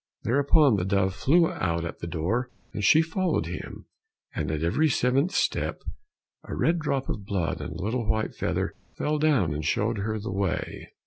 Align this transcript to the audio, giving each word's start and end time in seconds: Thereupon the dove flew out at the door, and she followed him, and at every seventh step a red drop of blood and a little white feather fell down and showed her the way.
Thereupon 0.23 0.77
the 0.77 0.83
dove 0.83 1.13
flew 1.13 1.47
out 1.47 1.85
at 1.85 1.99
the 1.99 2.07
door, 2.07 2.49
and 2.73 2.83
she 2.83 3.03
followed 3.03 3.45
him, 3.45 3.85
and 4.33 4.49
at 4.49 4.63
every 4.63 4.89
seventh 4.89 5.29
step 5.29 5.83
a 6.43 6.55
red 6.55 6.79
drop 6.79 7.07
of 7.07 7.23
blood 7.23 7.61
and 7.61 7.75
a 7.79 7.83
little 7.83 8.09
white 8.09 8.33
feather 8.33 8.73
fell 8.97 9.19
down 9.19 9.53
and 9.53 9.63
showed 9.63 9.99
her 9.99 10.17
the 10.19 10.31
way. 10.33 10.93